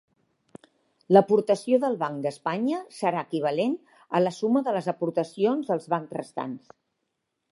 L'aportació 1.15 1.77
del 1.83 1.97
Banc 2.03 2.23
d'Espanya 2.27 2.79
serà 3.01 3.21
equivalent 3.29 3.77
a 4.19 4.23
la 4.23 4.33
suma 4.39 4.65
de 4.69 4.75
les 4.79 4.89
aportacions 4.97 5.71
dels 5.73 5.89
bancs 5.95 6.19
restants. 6.21 6.75